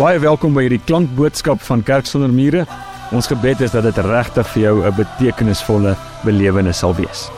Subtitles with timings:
[0.00, 2.62] Baie welkom by hierdie klankboodskap van Kerk sonder mure.
[3.12, 5.92] Ons gebed is dat dit regtig vir jou 'n betekenisvolle
[6.24, 7.28] belewenis sal wees.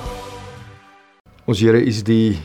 [1.44, 2.38] Ons Here is die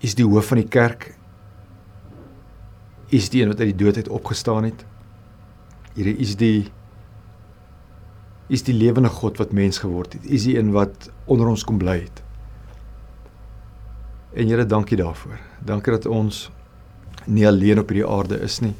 [0.00, 1.14] is die hoof van die kerk.
[3.10, 4.86] Is die een wat uit die dood uit opgestaan het.
[5.94, 6.72] Here is die
[8.48, 10.24] is die lewende God wat mens geword het.
[10.24, 12.22] Is die een wat onder ons kom bly het.
[14.32, 15.38] En Here, dankie daarvoor.
[15.60, 16.50] Dankie dat ons
[17.26, 18.74] nie alleen op hierdie aarde is nie.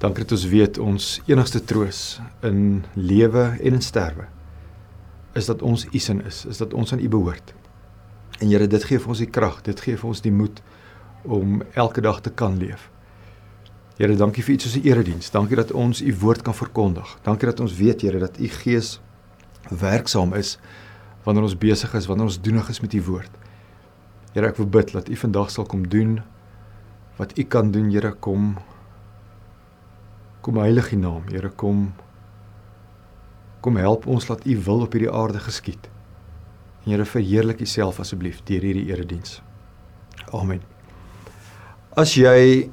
[0.00, 4.28] Dankie dat ons weet ons enigste troos in lewe en in sterwe
[5.34, 7.52] is dat ons U sin is, is dat ons aan U behoort.
[8.40, 10.62] En Here, dit gee vir ons die krag, dit gee vir ons die moed
[11.22, 12.88] om elke dag te kan leef.
[13.98, 15.30] Here, dankie vir iets soos 'n erediens.
[15.30, 17.18] Dankie dat ons U woord kan verkondig.
[17.22, 19.00] Dankie dat ons weet, Here, dat U Gees
[19.68, 20.58] werksaam is
[21.24, 23.30] wanneer ons besig is, wanneer ons doenig is met U woord.
[24.32, 26.22] Here, ek wil bid dat U vandag sal kom doen
[27.20, 28.56] wat U kan doen, Here, kom
[30.40, 31.90] kom heilige naam, Here, kom
[33.60, 35.90] kom help ons dat U wil op hierdie aarde geskied.
[36.84, 39.40] En Here, verheerlik U self asseblief deur hierdie erediens.
[40.32, 40.62] Amen.
[41.92, 42.70] As jy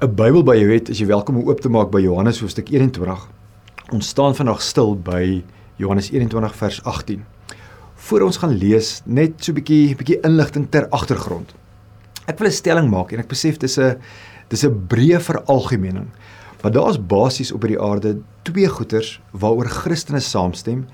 [0.00, 2.70] 'n Bybel by jou het, is jy welkom om oop te maak by Johannes hoofstuk
[2.70, 3.28] 21.
[3.92, 5.44] Ons staan vandag stil by
[5.76, 7.24] Johannes 21 vers 18.
[7.94, 11.54] Voor ons gaan lees, net so 'n bietjie bietjie inligting ter agtergrond.
[12.26, 14.00] Ek wil 'n stelling maak en ek besef dis 'n
[14.48, 16.08] dis 'n breë veralgemening.
[16.62, 20.86] Maar daar's basies op hierdie aarde twee goeters waaroor Christene saamstem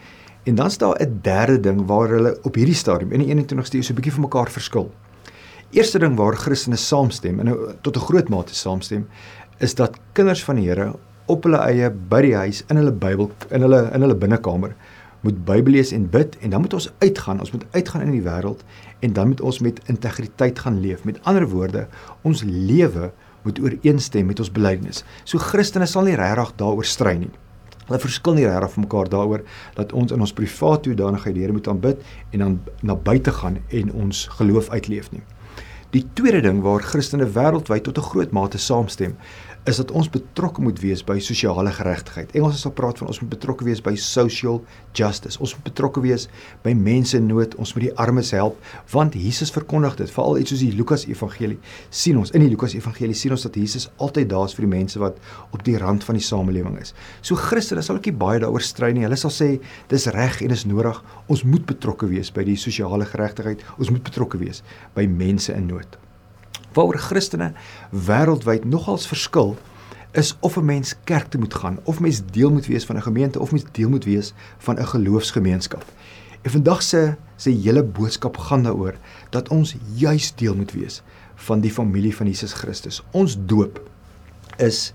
[0.44, 3.82] en dan's daar 'n derde ding waar hulle op hierdie stadium in die 21ste eeu
[3.82, 4.90] so 'n bietjie van mekaar verskil.
[5.70, 9.06] Eerste ding waar Christene saamstem en nou tot 'n groot mate saamstem
[9.58, 10.94] is dat kinders van die Here
[11.26, 14.74] op hulle eie by die huis in hulle Bybel in hulle in hulle binnekamer
[15.20, 18.24] moet Bybel lees en bid en dan moet ons uitgaan, ons moet uitgaan in die
[18.24, 18.64] wêreld
[19.00, 21.04] en dan moet ons met integriteit gaan leef.
[21.04, 21.86] Met ander woorde,
[22.22, 23.12] ons lewe
[23.42, 25.04] moet ooreenstem met ons belydenis.
[25.24, 27.32] So Christene sal nie regtig daaroor stry nie.
[27.88, 29.42] Hulle verskil nie regtig van mekaar daaroor
[29.74, 33.58] dat ons in ons privaat toedanigheid die Here moet aanbid en dan na buite gaan
[33.68, 35.24] en ons geloof uitleef nie.
[35.90, 39.16] Die tweede ding waar Christene wêreldwyd tot 'n groot mate saamstem,
[39.64, 42.30] is dat ons betrokke moet wees by sosiale geregtigheid.
[42.32, 44.62] Engels sal praat van ons moet betrokke wees by social
[44.92, 45.38] justice.
[45.38, 46.28] Ons moet betrokke wees
[46.62, 47.54] by mense in nood.
[47.60, 48.56] Ons moet die armes help
[48.90, 50.10] want Jesus verkondig dit.
[50.10, 51.58] Veral iets soos die Lukas Evangelie
[51.90, 54.76] sien ons in die Lukas Evangelie sien ons dat Jesus altyd daar is vir die
[54.76, 55.18] mense wat
[55.50, 56.94] op die rand van die samelewing is.
[57.20, 59.04] So Christene sal ook nie baie daaroor stry nie.
[59.04, 61.02] Hulle sal sê dis reg en is nodig.
[61.28, 63.62] Ons moet betrokke wees by die sosiale geregtigheid.
[63.78, 64.62] Ons moet betrokke wees
[64.94, 65.79] by mense in nood
[66.72, 67.52] waaroor Christene
[67.90, 69.56] wêreldwyd nogals verskil
[70.12, 73.02] is of 'n mens kerk toe moet gaan of mens deel moet wees van 'n
[73.02, 75.84] gemeente of mens deel moet wees van 'n geloofsgemeenskap.
[76.42, 78.94] En vandag se se hele boodskap gaan daaroor
[79.30, 81.02] dat ons juis deel moet wees
[81.34, 83.02] van die familie van Jesus Christus.
[83.10, 83.90] Ons doop
[84.56, 84.92] is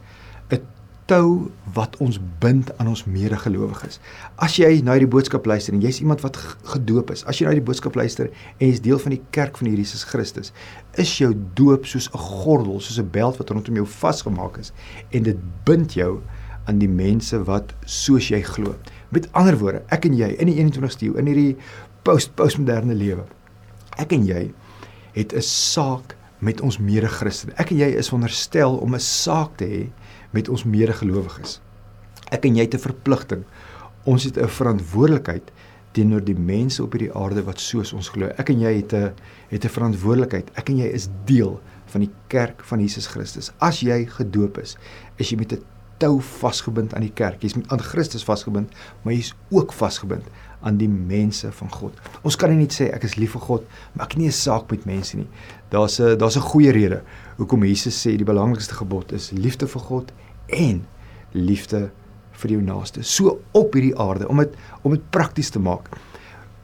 [1.06, 4.00] tou wat ons bind aan ons medegelowiges.
[4.42, 6.40] As jy na hierdie boodskap luister en jy's iemand wat
[6.72, 9.70] gedoop is, as jy na hierdie boodskap luister en jy's deel van die kerk van
[9.70, 10.52] Jesus Christus,
[11.02, 14.74] is jou doop soos 'n gordel, soos 'n beld wat rondom jou vasgemaak is
[15.12, 16.22] en dit bind jou
[16.66, 18.76] aan die mense wat soos jy glo.
[19.10, 21.58] Met ander woorde, ek en jy in die 21ste eeu in hierdie
[22.04, 23.26] post-postmoderne lewe.
[23.98, 24.52] Ek en jy
[25.14, 27.54] het 'n saak met ons mede-Christene.
[27.58, 29.90] Ek en jy is veronderstel om 'n saak te hê
[30.36, 31.60] met ons medegelowiges.
[32.36, 33.44] Ek en jy het 'n verpligting.
[34.04, 35.52] Ons het 'n verantwoordelikheid
[35.96, 38.28] teenoor die mense op hierdie aarde wat soos ons glo.
[38.38, 39.14] Ek en jy het 'n
[39.50, 40.52] het 'n verantwoordelikheid.
[40.56, 43.52] Ek en jy is deel van die kerk van Jesus Christus.
[43.60, 44.78] As jy gedoop is,
[45.18, 45.64] is jy met 'n
[45.98, 47.42] tou vasgebind aan die kerk.
[47.42, 48.72] Jy's met aan Christus vasgebind,
[49.02, 50.24] maar jy's ook vasgebind
[50.66, 51.94] aan die mense van God.
[52.22, 53.64] Ons kan nie net sê ek is lief vir God,
[53.94, 55.28] maar ek nie 'n saak met mense nie.
[55.70, 57.02] Daar's 'n daar's 'n goeie rede
[57.38, 60.12] hoekom Jesus sê die belangrikste gebod is liefde vir God
[60.48, 60.86] en
[61.32, 61.90] liefde
[62.42, 63.04] vir jou naaste.
[63.04, 65.90] So op hierdie aarde om dit om dit prakties te maak.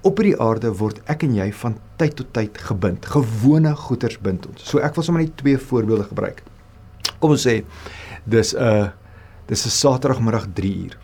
[0.07, 3.05] Op hierdie aarde word ek en jy van tyd tot tyd gebind.
[3.05, 4.65] Gewone goeders bind ons.
[4.65, 6.43] So ek wil sommer net twee voorbeelde gebruik.
[7.19, 7.61] Kom ons sê
[8.25, 8.89] dis 'n uh,
[9.47, 10.97] dis 'n Saterdagmiddag 3 uur.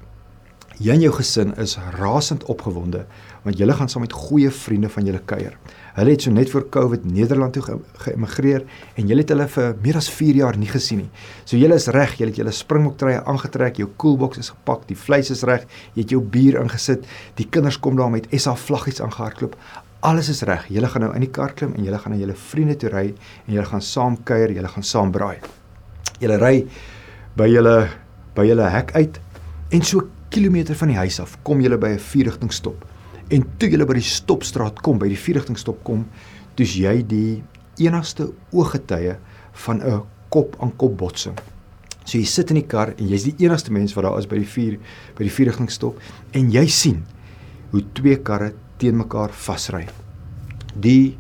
[0.80, 3.06] Jy en jou gesin is rasend opgewonde
[3.44, 5.58] want julle gaan saam met goeie vriende van julle kuier.
[5.98, 7.64] Hulle het so net voor Covid Nederland toe
[8.04, 11.10] geëmigreer en julle het hulle vir meer as 4 jaar nie gesien nie.
[11.46, 15.32] So julle is reg, julle het julle springboktreye aangetrek, jou koelboks is gepak, die vleis
[15.34, 17.08] is reg, jy het jou bier ingesit,
[17.40, 19.56] die kinders kom daar met SA vlaggies aangehardloop.
[20.06, 20.68] Alles is reg.
[20.70, 23.08] Julle gaan nou in die kar klim en julle gaan na julle vriende toe ry
[23.10, 25.40] en julle gaan saam kuier, julle gaan saam braai.
[26.22, 26.54] Julle ry
[27.38, 27.74] by julle
[28.38, 29.18] by julle hek uit
[29.74, 32.86] en so kilometer van die huis af kom julle by 'n vierrigtingstop.
[33.30, 36.06] En toe jy by die stopstraat kom, by die vierrigtingstop kom,
[36.56, 37.44] dis jy die
[37.84, 39.18] enigste ooggetuie
[39.66, 41.38] van 'n kop aan kop botsing.
[42.06, 44.38] So jy sit in die kar en jy's die enigste mens wat daar is by
[44.38, 44.78] die vuur
[45.18, 46.00] by die vuurrigtingstop
[46.34, 47.04] en jy sien
[47.72, 49.88] hoe twee karre teen mekaar vasry.
[50.76, 51.18] Die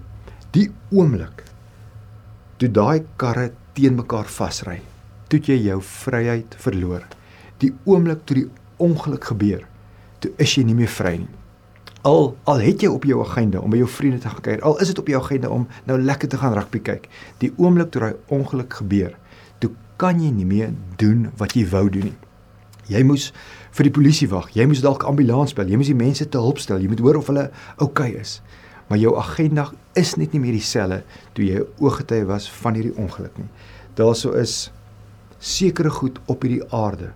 [0.54, 1.44] die oomblik
[2.57, 4.80] toe daai karre teen mekaar vasry,
[5.30, 7.04] toe jy jou vryheid verloor.
[7.59, 8.48] Die oomblik toe die
[8.80, 9.68] ongeluk gebeur,
[10.19, 11.37] toe is jy nie meer vry nie.
[12.07, 14.77] Al al het jy op jou agenda om by jou vriende te gaan kuier, al
[14.83, 17.09] is dit op jou agenda om nou lekker te gaan rugby kyk,
[17.42, 19.18] die oomblik toe daai ongeluk gebeur,
[19.59, 20.71] toe kan jy nie meer
[21.01, 22.15] doen wat jy wou doen nie.
[22.88, 23.25] Jy moes
[23.75, 26.62] vir die polisie wag, jy moes dalk ambulans bel, jy moes die mense te hulp
[26.63, 28.38] stel, jy moet hoor of hulle oukei okay is.
[28.88, 29.68] Maar jou agenda
[30.00, 31.01] is net nie meer dieselfde
[31.36, 33.50] toe jy ooggetuie was van hierdie ongeluk nie.
[34.00, 34.69] Daarso is
[35.44, 37.12] sekere goed op hierdie aarde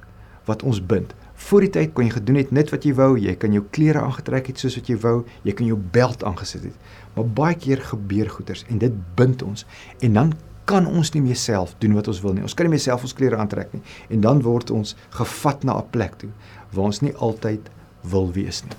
[0.49, 1.15] wat ons bind.
[1.41, 4.03] Voor die tyd kon jy gedoen het net wat jy wou, jy kan jou klere
[4.05, 5.17] aangetrek het soos wat jy wou,
[5.47, 6.77] jy kan jou beld aangesit het.
[7.15, 9.65] Maar baie keer gebeur goeters en dit bind ons
[9.99, 10.33] en dan
[10.69, 12.45] kan ons nie meer self doen wat ons wil nie.
[12.45, 13.81] Ons kan nie meer self ons klere aantrek nie
[14.13, 16.29] en dan word ons gevat na 'n plek toe
[16.71, 17.69] waar ons nie altyd
[18.03, 18.77] wil wees nie.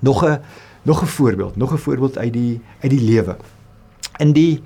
[0.00, 0.40] Nog 'n
[0.84, 3.36] nog 'n voorbeeld, nog 'n voorbeeld uit die uit die lewe.
[4.18, 4.62] In die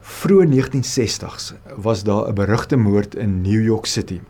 [0.00, 4.20] vroeë 1960s was daar 'n berugte moord in New York City.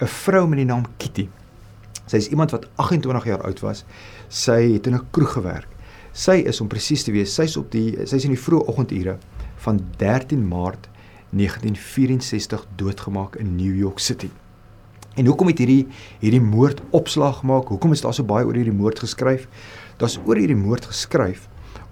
[0.00, 1.28] 'n vrou met die naam Kitty.
[2.06, 3.84] Sy is iemand wat 28 jaar oud was.
[4.28, 5.68] Sy het in 'n kroeg gewerk.
[6.12, 9.18] Sy is om presies te wees, sy's op die sy's in die vroeë oggendure
[9.56, 10.88] van 13 Maart
[11.30, 14.30] 1964 doodgemaak in New York City.
[15.14, 15.86] En hoekom het hierdie
[16.20, 17.68] hierdie moord opslag gemaak?
[17.68, 19.48] Hoekom is daar so baie oor hierdie moord geskryf?
[19.96, 21.49] Daar's oor hierdie moord geskryf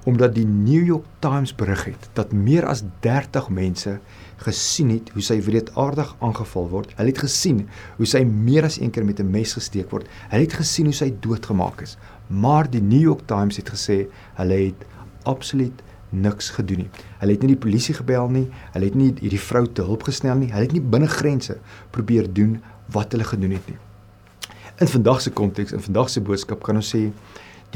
[0.08, 3.99] omdat die New York Times berig het dat meer as 30 mense
[4.40, 6.94] gesien het hoe sy wreedaardig aangeval word.
[6.96, 7.66] Hulle het gesien
[7.99, 10.06] hoe sy meer as een keer met 'n mes gesteek word.
[10.31, 11.99] Hulle het gesien hoe sy doodgemaak is.
[12.28, 14.87] Maar die New York Times het gesê hulle het
[15.22, 16.90] absoluut niks gedoen nie.
[17.19, 18.49] Hulle het nie die polisie gebel nie.
[18.72, 20.50] Hulle het nie hierdie vrou te hulp gesnel nie.
[20.52, 21.58] Hulle het nie binne grense
[21.90, 22.62] probeer doen
[22.93, 23.78] wat hulle gedoen het nie.
[24.78, 27.10] In vandag se konteks, in vandag se boodskap kan ons sê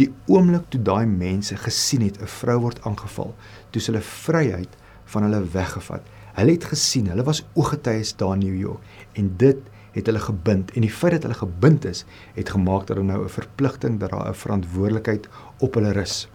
[0.00, 3.34] die oomblik toe daai mense gesien het 'n vrou word aangeval,
[3.70, 6.02] toe hulle vryheid van hulle weggevat.
[6.32, 8.80] Hulle het gesien, hulle was ooggetuies daar in New York
[9.12, 9.58] en dit
[9.92, 12.04] het hulle gebind en die feit dat hulle gebind is,
[12.34, 15.28] het gemaak dat hulle nou 'n verpligting dat daar 'n verantwoordelikheid
[15.58, 16.28] op hulle rus.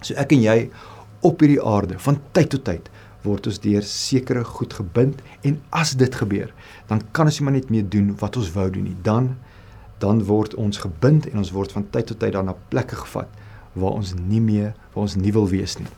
[0.00, 0.70] So ek en jy
[1.20, 2.90] op hierdie aarde van tyd tot tyd
[3.22, 6.52] word ons deur sekere goed gebind en as dit gebeur,
[6.86, 8.96] dan kan ons nie maar net meer doen wat ons wou doen nie.
[9.02, 9.36] Dan
[9.98, 13.28] dan word ons gebind en ons word van tyd tot tyd daarna plekke gevat
[13.74, 15.88] waar ons nie meer waar ons nie wil wees nie.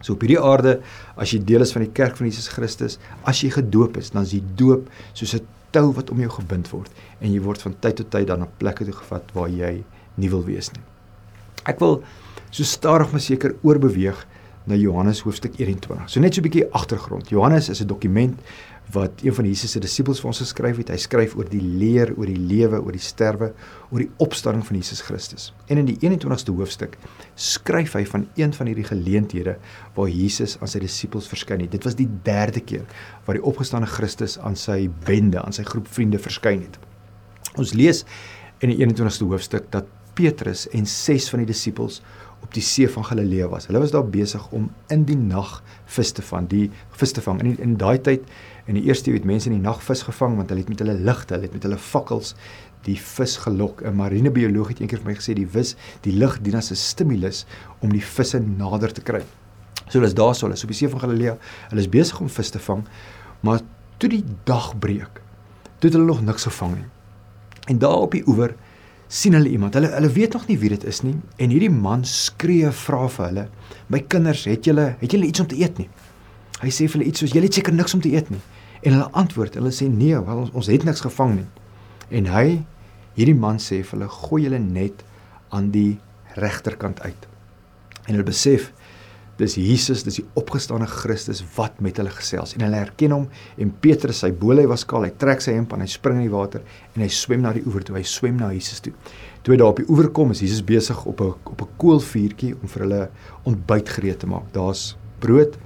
[0.00, 0.78] So op hierdie aarde,
[1.20, 2.98] as jy deel is van die kerk van Jesus Christus,
[3.28, 6.70] as jy gedoop is, dan is die doop soos 'n tou wat om jou gebind
[6.72, 6.90] word
[7.20, 9.84] en jy word van tyd tot tyd dan na plekke toe gevat waar jy
[10.16, 10.82] nie wil wees nie.
[11.64, 12.02] Ek wil
[12.50, 14.26] so stadig maar seker oorbeweeg
[14.66, 16.08] na Johannes hoofstuk 21.
[16.08, 17.28] So net so 'n bietjie agtergrond.
[17.28, 18.40] Johannes is 'n dokument
[18.92, 20.90] wat een van Jesus se disippels vir ons geskryf het.
[20.92, 23.50] Hy skryf oor die leer, oor die lewe, oor die sterwe,
[23.90, 25.50] oor die opstanding van Jesus Christus.
[25.70, 26.96] En in die 21ste hoofstuk
[27.38, 29.56] skryf hy van een van hierdie geleenthede
[29.96, 31.74] waar Jesus aan sy disippels verskyn het.
[31.76, 32.86] Dit was die derde keer
[33.26, 36.80] waar die opgestane Christus aan sy bende, aan sy groep vriende verskyn het.
[37.58, 38.04] Ons lees
[38.64, 39.88] in die 21ste hoofstuk dat
[40.18, 42.00] Petrus en 6 van die disippels
[42.40, 43.68] op die see van Galilea was.
[43.68, 45.60] Hulle was daar besig om in die nag
[45.94, 46.66] vis te vang, die
[47.00, 47.42] vis te vang.
[47.44, 48.24] In in daai tyd
[48.70, 50.94] in die eerste het mense in die nag vis gevang want hulle het met hulle
[50.94, 52.36] ligte, hulle het met hulle fakkels
[52.86, 53.82] die vis gelok.
[53.82, 55.74] 'n Marinebioloog het eendag vir my gesê die vis,
[56.06, 57.46] die lig dien as 'n stimulus
[57.80, 59.22] om die visse nader te kry.
[59.88, 61.36] So hulle is daar so, hulle is op die see van Galilea.
[61.70, 62.84] Hulle is besig om vis te vang,
[63.40, 63.60] maar
[63.98, 65.20] toe die dag breek,
[65.78, 66.88] toe het hulle nog niks gevang nie.
[67.66, 68.54] En daar op die oewer
[69.08, 69.74] sien hulle iemand.
[69.74, 73.26] Hulle hulle weet nog nie wie dit is nie en hierdie man skree vra vir
[73.26, 73.48] hulle:
[73.88, 75.88] "My kinders, het julle het julle iets om te eet nie?"
[76.60, 78.40] Hy sê vir hulle iets soos: "Julle het seker niks om te eet nie."
[78.80, 81.48] En hulle antwoord, hulle sê: "Nee, wel ons ons het niks gevang nie."
[82.10, 82.64] En hy
[83.14, 85.04] hierdie man sê vir hulle: "Gooi julle net
[85.50, 85.98] aan die
[86.36, 87.26] regterkant uit."
[88.06, 88.72] En hulle besef
[89.40, 93.72] dis Jesus, dis die opgestane Christus wat met hulle gesels en hulle herken hom en
[93.80, 96.60] Petrus sy bolhy was kaal, hy trek sy hemp aan, hy spring in die water
[96.94, 98.92] en hy swem na die oewer toe, hy swem na Jesus toe.
[99.42, 102.54] Toe hy daar op die oewer kom, is Jesus besig op 'n op 'n koolvuurtjie
[102.60, 103.08] om vir hulle
[103.44, 104.52] ontbyt gereed te maak.
[104.52, 105.56] Daar's brood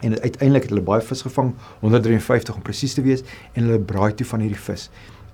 [0.00, 4.14] en uiteindelik het hulle baie vis gevang, 153 om presies te wees en hulle braai
[4.14, 4.88] toe van hierdie vis.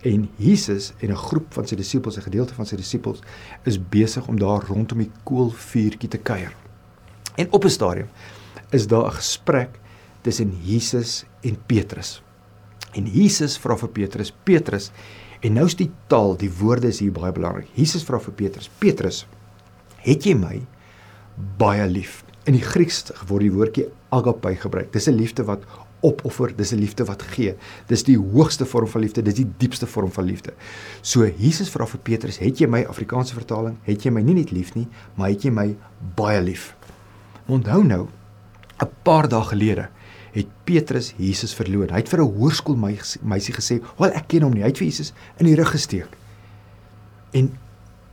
[0.06, 3.20] En Jesus en 'n groep van sy disippels, 'n gedeelte van sy disippels
[3.64, 6.54] is besig om daar rondom die koolvuurtjie te kuier.
[7.36, 8.08] En op 'n stadium
[8.70, 9.78] is daar 'n gesprek
[10.22, 12.22] tussen Jesus en Petrus.
[12.92, 14.90] En Jesus vra vir Petrus, Petrus,
[15.40, 17.68] en nou is die taal, die woorde is hier baie belangrik.
[17.74, 19.26] Jesus vra vir Petrus, Petrus,
[19.96, 20.66] het jy my
[21.58, 22.25] baie lief?
[22.46, 24.92] In die Grieks word die woordjie agape gebruik.
[24.92, 25.64] Dis 'n liefde wat
[26.00, 27.56] opoffer, dis 'n liefde wat gee.
[27.88, 30.52] Dis die hoogste vorm van liefde, dis die diepste vorm van liefde.
[31.02, 34.50] So Jesus vra vir Petrus, "Het jy my Afrikaanse vertaling, het jy my nie net
[34.50, 35.76] lief nie, maar het jy my
[36.14, 36.76] baie lief?"
[37.48, 38.08] Onthou nou,
[38.80, 39.88] 'n paar dae gelede
[40.36, 41.88] het Petrus Jesus verloon.
[41.90, 45.12] Hy het vir 'n hoërskoolmeisie gesê, "Wel, ek ken hom nie." Hy het vir Jesus
[45.38, 46.08] in die rug gesteek.
[47.32, 47.58] En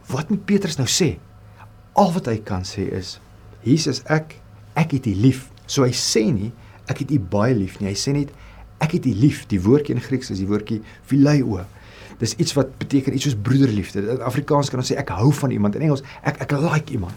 [0.07, 1.17] wat moet Petrus nou sê?
[1.93, 3.19] Al wat hy kan sê is,
[3.63, 4.39] "Jesus, ek
[4.75, 6.51] ek het U lief." So hy sê nie,
[6.87, 7.89] "Ek het U baie lief" nie.
[7.89, 8.29] Hy sê net,
[8.79, 11.65] "Ek het U lief." Die woordjie in Grieks is die woordjie phileo.
[12.19, 13.99] Dis iets wat beteken iets soos broederliefde.
[13.99, 15.75] In Afrikaans kan ons sê ek hou van iemand.
[15.75, 17.13] In Engels, ek ek like iemand.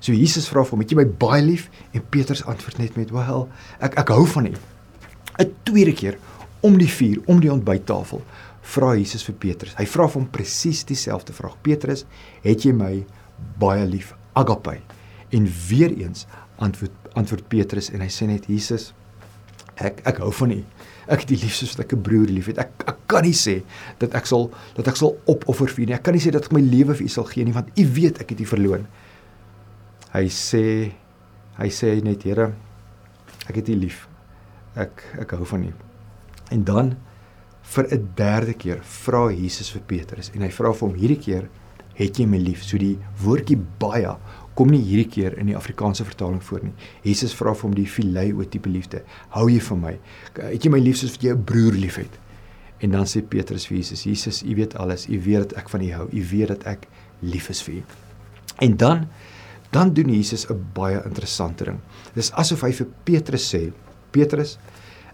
[0.00, 3.10] So Jesus vra vir hom, "Het jy my baie lief?" En Petrus antwoord net met,
[3.10, 3.48] "Wel,
[3.80, 4.54] ek ek hou van U."
[5.38, 6.18] 'n Tweede keer
[6.60, 8.22] om die vuur, om die ontbyttafel,
[8.62, 9.74] vra Jesus vir Petrus.
[9.78, 11.56] Hy vra vir hom presies dieselfde vraag.
[11.62, 12.04] Petrus,
[12.42, 13.06] "Het jy my
[13.58, 14.97] baie lief?" Agape.
[15.30, 18.92] En weer eens antwoord antwoord Petrus en hy sê net, "Jesus,
[19.76, 20.64] ek ek hou van U."
[21.08, 22.58] Ek het die liefste soos ek 'n broer liefhet.
[22.58, 23.62] Ek ek kan nie sê
[23.98, 25.94] dat ek sal dat ek sal opoffer vir U nie.
[25.94, 27.84] Ek kan nie sê dat ek my lewe vir U sal gee nie want U
[27.86, 28.86] weet ek het U verloon
[30.14, 30.64] hy sê
[31.58, 32.52] hy sê net Here
[33.48, 34.06] ek het U lief.
[34.78, 35.72] Ek ek hou van U.
[36.54, 36.96] En dan
[37.62, 41.48] vir 'n derde keer vra Jesus vir Petrus en hy vra vir hom hierdie keer
[41.94, 42.62] het jy my lief.
[42.64, 44.16] So die woordjie baie
[44.58, 46.72] kom nie hierdie keer in die Afrikaanse vertaling voor nie.
[47.04, 49.04] Jesus vra vir hom die phileo tipe liefde.
[49.36, 49.92] Hou jy van my?
[50.40, 52.18] Het jy my lief soos wat jy 'n broer liefhet?
[52.80, 55.08] En dan sê Petrus vir Jesus: Jesus, U weet alles.
[55.08, 56.08] U weet dat ek van U hou.
[56.12, 56.86] U weet dat ek
[57.20, 57.82] lief is vir U.
[58.58, 59.08] En dan
[59.70, 61.78] dan doen Jesus 'n baie interessante ding.
[62.14, 63.72] Dis asof hy vir Petrus sê,
[64.10, 64.58] Petrus,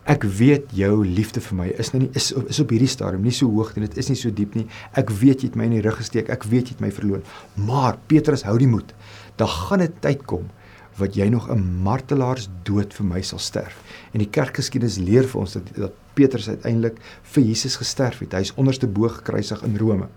[0.04, 3.32] ek weet jou liefde vir my is nou nie is is op hierdie stadium nie
[3.32, 4.66] so hoog nie, dit is nie so diep nie.
[4.92, 7.22] Ek weet jy het my in die rug gesteek, ek weet jy het my verloon.
[7.56, 8.94] Maar Petrus, hou die moed.
[9.36, 10.50] Daar gaan 'n tyd kom
[10.96, 13.82] wat jy nog 'n martelaars dood vir my sal sterf.
[14.12, 18.32] En die kerkgeskiedenis leer vir ons dat dat Petrus uiteindelik vir Jesus gesterf het.
[18.32, 20.08] Hy is onderste bo gekruisig in Rome.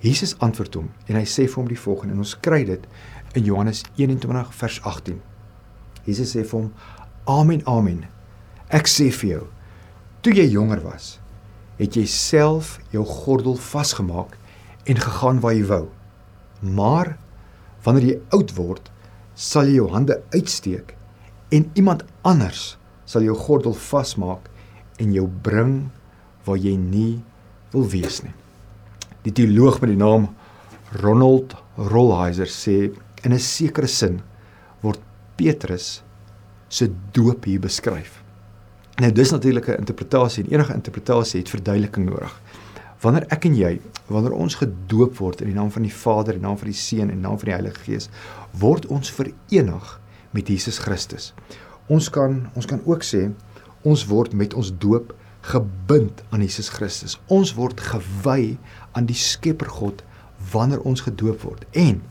[0.00, 2.86] Jesus antwoord hom en hy sê vir hom die volgende en ons kry dit
[3.32, 5.20] in Johannes 21 vers 18.
[6.04, 6.72] Jesus sê vir hom:
[7.24, 8.04] "Amen, amen.
[8.68, 9.46] Ek sê vir jou,
[10.20, 11.18] toe jy jonger was,
[11.78, 14.36] het jy self jou gordel vasgemaak
[14.84, 15.88] en gegaan waar jy wou.
[16.60, 17.16] Maar
[17.84, 18.90] wanneer jy oud word,
[19.34, 20.96] sal jy jou hande uitsteek
[21.50, 24.50] en iemand anders sal jou gordel vasmaak
[24.98, 25.90] en jou bring
[26.44, 27.22] waar jy nie
[27.72, 28.34] wil wees nie."
[29.22, 30.28] Die teoloog met die naam
[31.02, 32.90] Ronald Rolheiser sê
[33.24, 34.20] In 'n sekere sin
[34.82, 35.00] word
[35.36, 36.02] Petrus
[36.68, 38.22] se doop hier beskryf.
[38.98, 42.40] Nou dis natuurlik 'n interpretasie en enige interpretasie het verduideliking nodig.
[43.02, 43.72] Wanneer ek en jy,
[44.08, 47.12] wanneer ons gedoop word in die naam van die Vader en naam van die Seun
[47.12, 48.08] en naam van die Heilige Gees,
[48.58, 49.94] word ons verenig
[50.34, 51.32] met Jesus Christus.
[51.88, 53.28] Ons kan ons kan ook sê
[53.86, 55.14] ons word met ons doop
[55.48, 57.16] gebind aan Jesus Christus.
[57.32, 58.58] Ons word gewy
[58.92, 60.02] aan die Skepper God
[60.52, 61.64] wanneer ons gedoop word.
[61.72, 62.02] En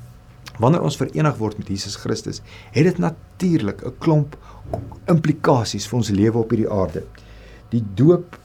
[0.57, 2.41] Wanneer ons verenig word met Jesus Christus,
[2.73, 4.37] het dit natuurlik 'n klomp
[5.05, 7.03] implikasies vir ons lewe op hierdie aarde.
[7.69, 8.39] Die doop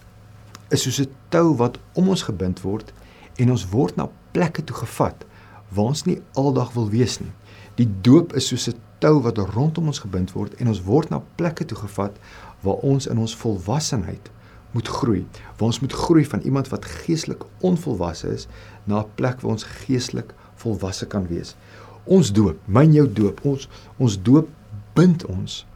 [0.73, 2.93] is soos 'n tou wat om ons gebind word
[3.37, 5.25] en ons word na plekke toe gevat
[5.69, 7.33] waar ons nie aldag wil wees nie.
[7.75, 11.23] Die doop is soos 'n tou wat rondom ons gebind word en ons word na
[11.35, 12.17] plekke toe gevat
[12.61, 14.31] waar ons in ons volwassenheid
[14.73, 15.27] moet groei.
[15.57, 18.47] Waar ons moet groei van iemand wat geestelik onvolwasse is
[18.85, 21.57] na 'n plek waar ons geestelik volwasse kan wees.
[22.05, 24.49] Ons doop, myn jou doop, ons ons doop
[24.95, 25.67] bind ons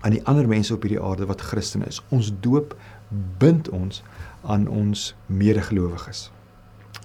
[0.00, 2.02] aan die ander mense op hierdie aarde wat Christen is.
[2.08, 2.76] Ons doop
[3.38, 4.02] bind ons
[4.42, 6.30] aan ons medegelowiges.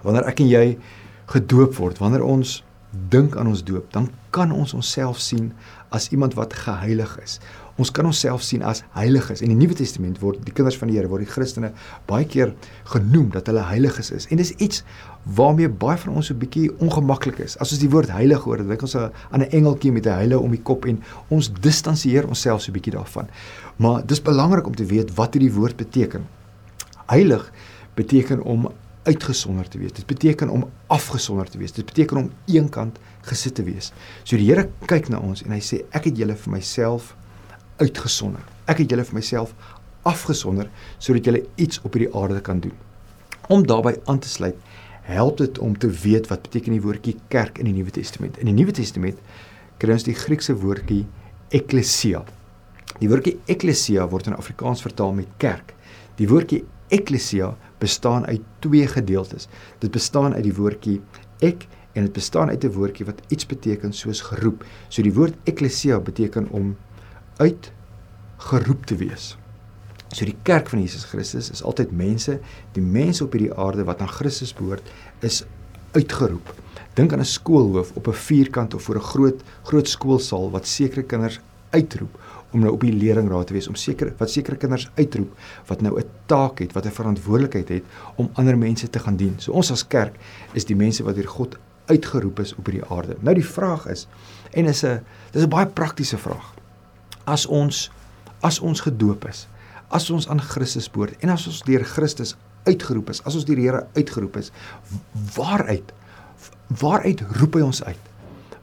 [0.04, 0.77] Wanneer ek en jy
[1.25, 2.63] gedoop word, wanneer ons
[3.10, 5.51] dink aan ons doop, dan kan ons onsself sien
[5.96, 7.39] as iemand wat geheilig is.
[7.75, 9.42] Ons kan onsself sien as heiliges.
[9.44, 11.74] In die Nuwe Testament word die kinders van die Here, word die Christene
[12.08, 12.54] baie keer
[12.94, 14.30] genoem dat hulle heiliges is.
[14.32, 14.84] En dis iets
[15.36, 17.58] waarmee baie van ons so 'n bietjie ongemaklik is.
[17.60, 19.12] As ons die woord heilig hoor, dan dink ons aan
[19.42, 22.94] 'n engeltjie met 'n heile om die kop en ons distansieer onsself so 'n bietjie
[22.94, 23.27] daarvan.
[23.77, 26.24] Maar dis belangrik om te weet wat hierdie woord beteken.
[27.12, 27.52] Heilig
[27.96, 28.70] beteken om
[29.06, 29.94] uitgesonder te wees.
[29.94, 31.72] Dit beteken om afgesonder te wees.
[31.72, 32.98] Dit beteken om eenkant
[33.30, 33.92] gesit te wees.
[34.24, 37.14] So die Here kyk na ons en hy sê ek het julle vir myself
[37.82, 38.42] uitgesonder.
[38.66, 39.54] Ek het julle vir myself
[40.06, 42.74] afgesonder sodat julle iets op hierdie aarde kan doen.
[43.50, 44.58] Om daarbey aan te sluit,
[45.06, 48.40] help dit om te weet wat beteken die woordjie kerk in die Nuwe Testament.
[48.42, 49.22] In die Nuwe Testament
[49.78, 51.04] kry ons die Griekse woordjie
[51.54, 52.24] ekklesia.
[52.98, 55.76] Die woordjie ekklesia word in Afrikaans vertaal met kerk.
[56.18, 59.48] Die woordjie ekklesia bestaan uit twee gedeeltes.
[59.80, 61.01] Dit bestaan uit die woordjie
[61.39, 64.65] ek en dit bestaan uit 'n woordjie wat iets beteken soos geroep.
[64.89, 66.75] So die woord ekklesia beteken om
[67.38, 67.72] uit
[68.38, 69.38] geroep te wees.
[70.12, 72.39] So die kerk van Jesus Christus is altyd mense,
[72.72, 75.44] die mense op hierdie aarde wat aan Christus behoort, is
[75.92, 76.54] uitgeroep.
[76.94, 81.04] Dink aan 'n skoolhoof op 'n vierkant of voor 'n groot groot skoolsaal wat sekere
[81.04, 81.39] kinders
[81.70, 82.20] uitroep
[82.56, 85.34] om nou op die leringraad te wees om seker wat sekere kinders uitroep
[85.68, 87.84] wat nou 'n taak het, wat 'n verantwoordelikheid het
[88.16, 89.36] om ander mense te gaan dien.
[89.38, 90.16] So ons as kerk
[90.54, 93.16] is die mense wat deur God uitgeroep is op hierdie aarde.
[93.20, 94.08] Nou die vraag is
[94.54, 96.54] en is 'n dis 'n baie praktiese vraag.
[97.26, 97.92] As ons
[98.42, 99.48] as ons gedoop is,
[99.90, 103.56] as ons aan Christus behoort en as ons deur Christus uitgeroep is, as ons deur
[103.56, 104.52] die Here uitgeroep is,
[105.36, 105.94] waaruit
[106.68, 108.14] waaruit roep hy ons uit?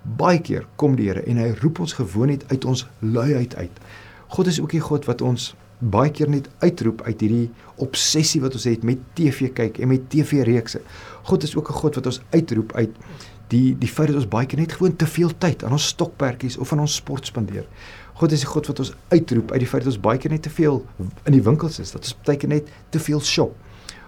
[0.03, 3.83] Baie keer kom die Here en hy roep ons gewoon net uit ons luiheid uit.
[4.29, 7.51] God is ook die God wat ons baie keer net uitroep uit hierdie
[7.83, 10.81] obsessie wat ons het met TV kyk en met TV-reekse.
[11.27, 12.91] God is ook 'n God wat ons uitroep uit
[13.49, 16.57] die die feit dat ons baie keer net gewoon te veel tyd aan ons stokperdjies
[16.57, 17.67] of aan ons sport spandeer.
[18.15, 20.43] God is die God wat ons uitroep uit die feit dat ons baie keer net
[20.43, 20.87] te veel
[21.25, 23.57] in die winkels is, dat ons baie keer net te veel shop.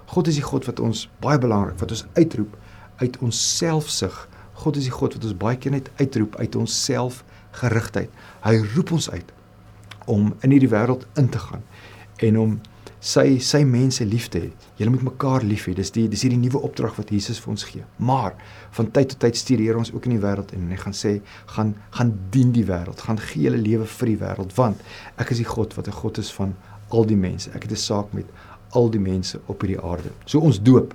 [0.06, 2.56] God is die God wat ons baie belangrik wat ons uitroep
[3.02, 4.28] uit ons selfsug.
[4.64, 8.12] God is die God wat ons baie keer net uitroep uit ons selfgerigtheid.
[8.46, 9.34] Hy roep ons uit
[10.10, 11.64] om in hierdie wêreld in te gaan
[12.24, 12.54] en om
[13.04, 14.50] sy sy mense lief te hê.
[14.78, 15.74] Julle moet mekaar lief hê.
[15.76, 17.84] Dis die dis hierdie nuwe opdrag wat Jesus vir ons gee.
[18.00, 18.32] Maar
[18.78, 21.18] van tyd tot tyd stuur Here ons ook in die wêreld en hy gaan sê
[21.56, 24.80] gaan gaan dien die wêreld, gaan gee julle lewe vir die wêreld want
[25.20, 26.56] ek is die God wat 'n God is van
[26.88, 27.50] al die mense.
[27.52, 28.26] Ek het 'n saak met
[28.72, 30.10] al die mense op hierdie aarde.
[30.24, 30.94] So ons doop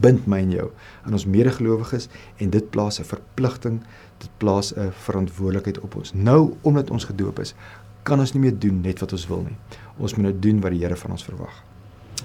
[0.00, 0.70] bind my en jou
[1.04, 2.08] aan ons medegelowiges
[2.42, 3.80] en dit plaas 'n verpligting,
[4.18, 6.12] dit plaas 'n verantwoordelikheid op ons.
[6.14, 7.54] Nou omdat ons gedoop is,
[8.02, 9.56] kan ons nie meer doen net wat ons wil nie.
[9.98, 11.62] Ons moet nou doen wat die Here van ons verwag.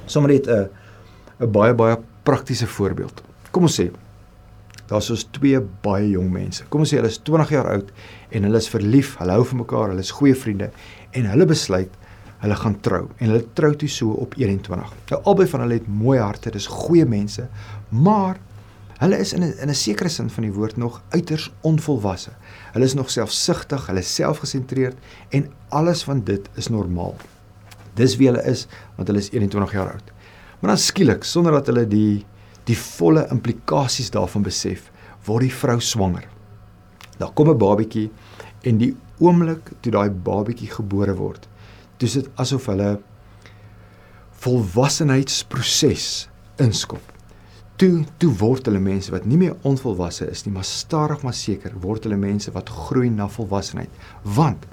[0.06, 0.70] Sommige net 'n
[1.40, 3.24] 'n baie baie praktiese voorbeeld.
[3.52, 3.92] Kom ons sê
[4.88, 6.66] daar's soos twee baie jong mense.
[6.70, 7.92] Kom ons sê hulle is 20 jaar oud
[8.30, 10.72] en hulle is verlief, hulle hou van mekaar, hulle is goeie vriende
[11.12, 11.90] en hulle besluit
[12.42, 14.94] hulle gaan trou en hulle trou toe so op 21.
[15.12, 17.48] Nou albei van hulle het mooi harte, dis goeie mense,
[17.90, 18.40] maar
[19.02, 22.30] Hulle is in 'n in 'n sekere sin van die woord nog uiters onvolwasse.
[22.74, 24.98] Hulle is nog selfsugtig, hulle is selfgesentreerd
[25.30, 27.16] en alles van dit is normaal.
[27.94, 30.12] Dis wie hulle is want hulle is 21 jaar oud.
[30.60, 32.26] Maar dan skielik, sonder dat hulle die
[32.64, 34.92] die volle implikasies daarvan besef,
[35.26, 36.28] word die vrou swanger.
[37.18, 38.12] Daar kom 'n babatjie
[38.62, 41.48] en die oomblik toe daai babatjie gebore word,
[42.02, 42.98] dis dit asof hulle
[44.42, 46.06] volwassenheidsproses
[46.58, 47.12] inskop
[47.82, 51.74] toe toe word hulle mense wat nie meer onvolwasse is nie, maar stadig maar seker
[51.82, 53.90] word hulle mense wat groei na volwassenheid.
[54.38, 54.68] Want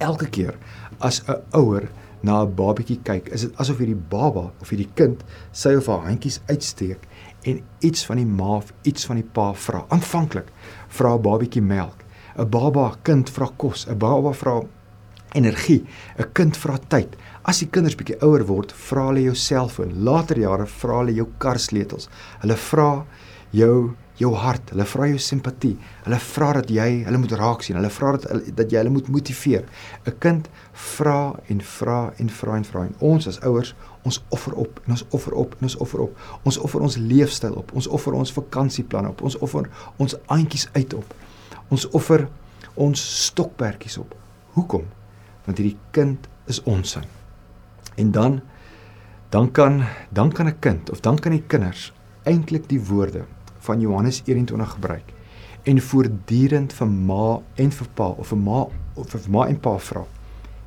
[0.00, 0.56] elke keer
[1.04, 1.90] as 'n ouer
[2.22, 6.06] na 'n babatjie kyk, is dit asof hierdie baba of hierdie kind sy of haar
[6.08, 7.06] handjies uitsteek
[7.44, 9.84] en iets van die ma of iets van die pa vra.
[9.88, 10.48] Aanvanklik
[10.88, 12.04] vra 'n babatjie melk.
[12.38, 14.62] 'n Baba kind vra kos, 'n baba vra
[15.34, 15.84] energie,
[16.18, 17.16] 'n kind vra tyd.
[17.42, 20.04] As die kinders bietjie ouer word, vra hulle jou selfoon.
[20.04, 22.08] Later jare vra hulle jou karsleutels.
[22.40, 23.04] Hulle vra
[23.50, 25.72] jou jou hart, hulle vra jou simpatie.
[26.04, 27.78] Hulle vra dat jy hulle moet raak sien.
[27.78, 29.64] Hulle vra dat dat jy hulle moet motiveer.
[30.06, 34.54] 'n Kind vra en vra en vra en vra en ons as ouers, ons offer
[34.54, 36.16] op en ons offer op en ons offer op.
[36.44, 37.72] Ons offer ons leefstyl op.
[37.74, 39.22] Ons offer ons vakansieplanne op.
[39.22, 41.14] Ons offer ons aantjies uit op.
[41.68, 42.28] Ons offer
[42.74, 44.14] ons stokperdjies op.
[44.52, 45.01] Hoekom?
[45.44, 47.04] Want hierdie kind is ons sin.
[47.96, 48.40] En dan
[49.32, 53.24] dan kan dan kan 'n kind of dan kan die kinders eintlik die woorde
[53.58, 55.12] van Johannes 21 gebruik
[55.62, 59.78] en voortdurend vir ma en vir pa of vir ma of vir ma en pa
[59.78, 60.04] vra.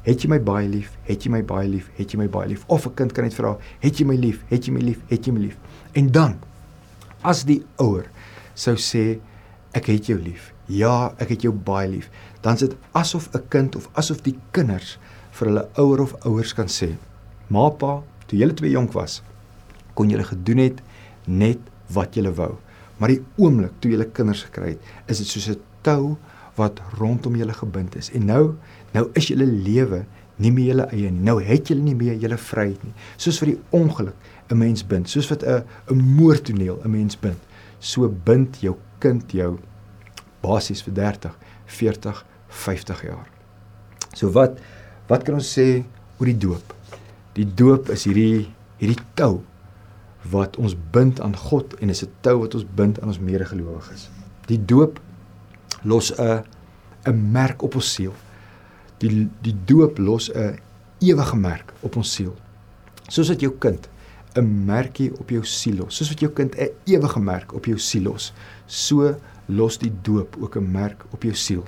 [0.05, 0.91] Het jy my baie lief?
[1.03, 1.89] Het jy my baie lief?
[1.97, 2.63] Het jy my baie lief?
[2.67, 4.43] Of 'n kind kan net vra, het jy my lief?
[4.49, 4.99] Het jy my lief?
[5.07, 5.57] Het jy my lief?
[5.93, 6.39] En dan
[7.21, 8.09] as die ouer
[8.53, 9.19] sou sê
[9.73, 10.54] ek het jou lief.
[10.65, 12.09] Ja, ek het jou baie lief.
[12.41, 14.97] Dan is dit asof 'n kind of asof die kinders
[15.31, 16.95] vir hulle ouer of ouers kan sê
[17.47, 19.21] Ma pa, toe julle twee jonk was,
[19.93, 20.81] kon julle gedoen het
[21.27, 21.59] net
[21.93, 22.55] wat julle wou.
[22.97, 26.17] Maar die oomblik toe julle kinders gekry het, is dit soos 'n tou
[26.55, 28.11] wat rondom julle gebind is.
[28.11, 28.55] En nou,
[28.93, 30.05] nou is julle lewe
[30.37, 31.21] nie meer julle eie nie.
[31.21, 32.93] Nou het julle nie meer julle vryheid nie.
[33.17, 34.15] Soos vir die ongeluk
[34.49, 37.39] 'n mens bind, soos wat 'n 'n moordtoneel 'n mens bind,
[37.79, 39.59] so bind jou kind jou
[40.45, 43.27] basies vir 30, 40, 50 jaar.
[44.13, 44.61] So wat
[45.09, 45.83] wat kan ons sê
[46.17, 46.73] oor die doop?
[47.35, 48.47] Die doop is hierdie
[48.79, 49.43] hierdie tou
[50.31, 54.09] wat ons bind aan God en is 'n tou wat ons bind aan ons medegelowiges.
[54.47, 54.99] Die doop
[55.83, 56.43] los 'n
[57.05, 58.13] 'n merk op ons siel.
[58.99, 60.59] Die die doop los 'n
[60.99, 62.33] ewige merk op ons siel.
[63.07, 63.89] Soos wat jou kind
[64.35, 67.77] 'n merkie op jou siel los, soos wat jou kind 'n ewige merk op jou
[67.77, 68.33] siel los,
[68.65, 69.15] so
[69.47, 71.63] los die doop ook 'n merk op jou siel.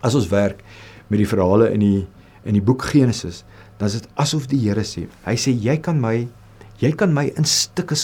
[0.00, 0.62] As ons werk
[1.08, 2.06] met die verhale in die
[2.44, 3.44] in die boek Genesis,
[3.78, 6.28] dan is dit asof die Here sê, hy sê jy kan my
[6.78, 7.96] jy kan my in stukke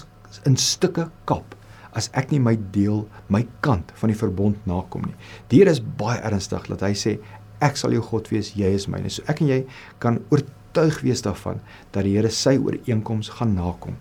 [0.47, 1.55] in stukke kap
[1.93, 5.17] as ek nie my deel, my kant van die verbond nakom nie.
[5.51, 7.19] Die Here is baie ernstig dat hy sê
[7.61, 9.11] ek sal jou God wees, jy is myne.
[9.11, 9.65] So ek en jy
[10.03, 11.61] kan oortuig wees daarvan
[11.93, 13.99] dat die Here sy ooreenkoms gaan nakom.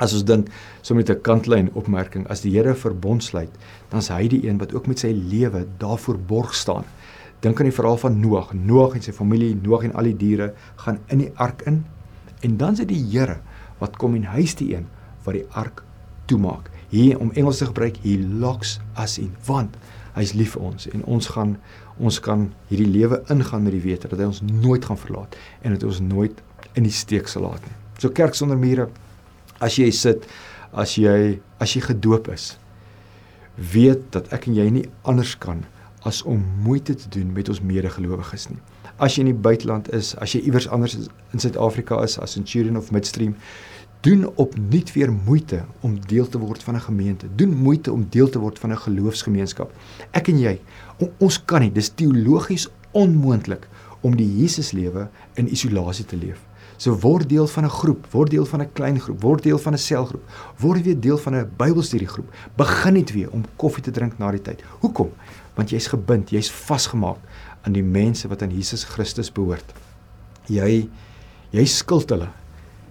[0.00, 0.48] As ons dink
[0.80, 3.52] so met 'n kantlyn opmerking, as die Here verbond sluit,
[3.90, 6.84] dan is hy die een wat ook met sy lewe daarvoor borg staan.
[7.40, 8.52] Dink aan die verhaal van Noag.
[8.54, 11.84] Noag en sy familie, Noag en al die diere gaan in die ark in
[12.40, 13.40] en dan is dit die Here
[13.78, 14.86] wat kom en hy's die een
[15.24, 15.82] wat die ark
[16.26, 16.70] toemaak.
[16.88, 19.76] Hier om Engels te gebruik, he locks us in want
[20.14, 21.56] hy's lief vir ons en ons gaan
[22.00, 25.76] ons kan hierdie lewe ingaan met die wete dat hy ons nooit gaan verlaat en
[25.76, 26.42] dat ons nooit
[26.74, 27.76] in die steek sal laat nie.
[28.00, 28.88] So kerk sonder mure
[29.60, 30.26] as jy sit
[30.72, 32.56] as jy as jy gedoop is
[33.60, 35.64] weet dat ek en jy nie anders kan
[36.08, 38.60] as om moeite te doen met ons medegelowiges nie.
[39.00, 42.78] As jy in die buiteland is, as jy iewers anders in Suid-Afrika is as Centurion
[42.80, 43.34] of Midstream,
[44.04, 47.26] doen opnuut weer moeite om deel te word van 'n gemeente.
[47.36, 49.72] Doen moeite om deel te word van 'n geloofsgemeenskap.
[50.12, 50.60] Ek en jy,
[50.98, 53.68] on, ons kan nie, dis teologies onmoontlik
[54.00, 56.40] om die Jesuslewe in isolasie te leef.
[56.80, 59.72] So word deel van 'n groep, word deel van 'n klein groep, word deel van
[59.72, 60.24] 'n selgroep,
[60.58, 62.28] word weer deel van 'n Bybelstudiegroep.
[62.56, 64.62] Begin net weer om koffie te drink na die tyd.
[64.80, 65.12] Hoekom?
[65.54, 67.18] Want jy's gebind, jy's vasgemaak
[67.62, 69.72] aan die mense wat aan Jesus Christus behoort.
[70.46, 70.88] Jy
[71.50, 72.28] jy skuld hulle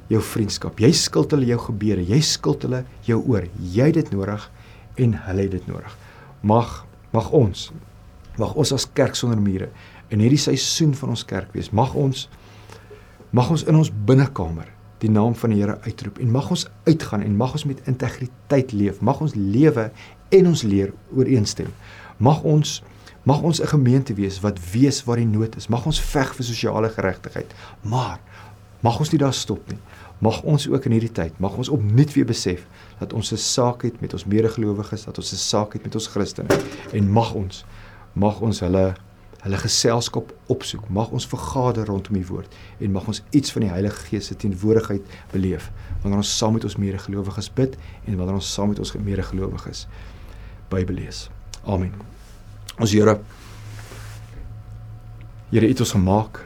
[0.08, 0.80] jou vriendskap.
[0.80, 2.06] Jy skuld hulle jou gebede.
[2.06, 3.48] Jy skuld hulle jou oor.
[3.60, 4.52] Jy het dit nodig
[4.96, 5.98] en hulle het dit nodig.
[6.42, 7.72] Mag mag ons
[8.38, 9.70] mag ons as kerk sonder mure
[10.10, 11.72] in hierdie seisoen van ons kerk wees.
[11.72, 12.30] Mag ons
[13.32, 14.68] mag ons in ons binnekamer
[15.00, 18.72] die naam van die Here uitroep en mag ons uitgaan en mag ons met integriteit
[18.72, 19.00] leef.
[19.02, 19.92] Mag ons lewe
[20.30, 21.72] en ons leer ooreenstem.
[22.18, 22.84] Mag ons
[23.24, 25.68] mag ons 'n gemeente wees wat weet waar die nood is.
[25.68, 27.54] Mag ons veg vir sosiale geregtigheid.
[27.82, 28.20] Maar
[28.82, 29.80] mag ons nie daar stop nie
[30.20, 32.66] mag ons ook in hierdie tyd mag ons opnuut weer besef
[33.00, 36.08] dat ons 'n saak het met ons medegelowiges, dat ons 'n saak het met ons
[36.08, 36.48] Christene
[36.92, 37.66] en mag ons
[38.14, 38.96] mag ons hulle
[39.40, 43.72] hulle geselskap opsoek, mag ons vergader rondom die woord en mag ons iets van die
[43.72, 45.70] Heilige Gees se teenwoordigheid beleef
[46.02, 49.86] wanneer ons saam met ons medegelowiges bid en wanneer ons saam met ons medegelowiges
[50.70, 51.30] Bybel lees.
[51.66, 51.94] Amen.
[52.78, 53.18] Ons Here
[55.50, 56.44] Here het ons gemaak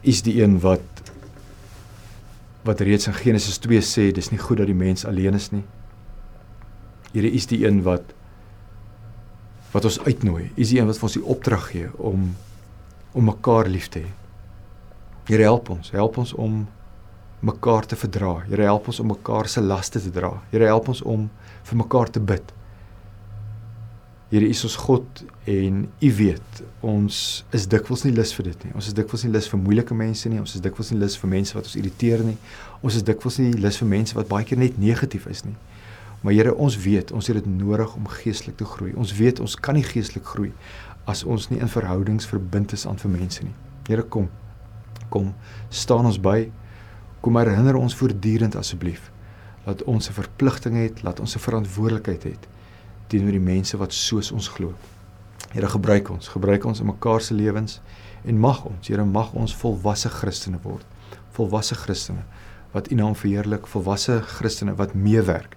[0.00, 0.86] is die een wat
[2.64, 5.64] wat reeds in Genesis 2 sê dis nie goed dat die mens alleen is nie.
[7.12, 8.14] Here is die een wat
[9.72, 10.50] wat ons uitnooi.
[10.56, 12.30] U is die een wat vir ons die opdrag gee om
[13.10, 14.10] om mekaar lief te hê.
[15.26, 16.60] Here help ons, help ons om
[17.42, 18.36] mekaar te verdra.
[18.46, 20.30] Here help ons om mekaar se laste te dra.
[20.52, 21.28] Here help ons om
[21.66, 22.52] vir mekaar te bid.
[24.30, 27.16] Here is ons God en U weet ons
[27.56, 28.74] is dikwels nie lus vir dit nie.
[28.78, 30.38] Ons is dikwels nie lus vir moeilike mense nie.
[30.38, 32.36] Ons is dikwels nie lus vir mense wat ons irriteer nie.
[32.78, 35.56] Ons is dikwels nie lus vir mense wat baie keer net negatief is nie.
[36.20, 38.92] Maar Here, ons weet ons het dit nodig om geestelik te groei.
[38.94, 40.52] Ons weet ons kan nie geestelik groei
[41.08, 43.54] as ons nie in verhoudings verbind is aan vir mense nie.
[43.88, 44.28] Here, kom.
[45.08, 45.32] Kom,
[45.68, 46.50] staan ons by.
[47.24, 49.10] Kom herinner ons voortdurend asseblief
[49.64, 52.48] dat ons 'n verpligting het, dat ons 'n verantwoordelikheid het
[53.06, 54.74] teenoor die mense wat soos ons glo.
[55.52, 57.80] Here gebruik ons, gebruik ons in mekaar se lewens
[58.24, 60.86] en mag ons, Here mag ons volwasse Christene word.
[61.30, 62.24] Volwasse Christene
[62.72, 65.56] wat U naam verheerlik, volwasse Christene wat meewerk